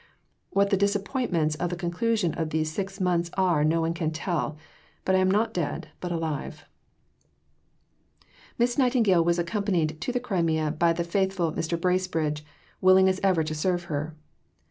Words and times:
What 0.49 0.71
the 0.71 0.77
disappointments 0.81 1.53
of 1.53 1.69
the 1.69 1.75
conclusion 1.75 2.33
of 2.33 2.49
these 2.49 2.71
six 2.71 2.99
months 2.99 3.29
are 3.37 3.63
no 3.63 3.81
one 3.81 3.93
can 3.93 4.09
tell. 4.09 4.57
But 5.05 5.13
I 5.13 5.19
am 5.19 5.29
not 5.29 5.53
dead, 5.53 5.89
but 5.99 6.11
alive." 6.11 6.65
Miss 8.57 8.79
Nightingale 8.79 9.23
was 9.23 9.37
accompanied 9.37 10.01
to 10.01 10.11
the 10.11 10.19
Crimea 10.19 10.71
by 10.71 10.91
the 10.91 11.03
faithful 11.03 11.53
Mr. 11.53 11.79
Bracebridge, 11.79 12.43
willing 12.81 13.07
as 13.07 13.19
ever 13.21 13.43
to 13.43 13.53
serve 13.53 13.83
her. 13.93 14.15